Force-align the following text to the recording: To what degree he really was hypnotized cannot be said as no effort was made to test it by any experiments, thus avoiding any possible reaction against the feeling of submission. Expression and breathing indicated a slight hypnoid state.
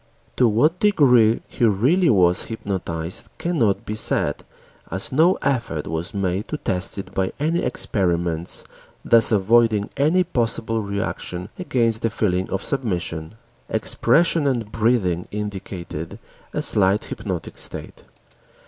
To 0.35 0.47
what 0.47 0.79
degree 0.79 1.41
he 1.47 1.63
really 1.63 2.09
was 2.09 2.45
hypnotized 2.45 3.27
cannot 3.37 3.85
be 3.85 3.93
said 3.95 4.43
as 4.89 5.11
no 5.11 5.35
effort 5.43 5.85
was 5.85 6.11
made 6.11 6.47
to 6.47 6.57
test 6.57 6.97
it 6.97 7.13
by 7.13 7.31
any 7.39 7.61
experiments, 7.63 8.63
thus 9.05 9.31
avoiding 9.31 9.91
any 9.95 10.23
possible 10.23 10.81
reaction 10.81 11.49
against 11.59 12.01
the 12.01 12.09
feeling 12.09 12.49
of 12.49 12.63
submission. 12.63 13.35
Expression 13.69 14.47
and 14.47 14.71
breathing 14.71 15.27
indicated 15.29 16.17
a 16.51 16.63
slight 16.63 17.01
hypnoid 17.03 17.55
state. 17.59 18.01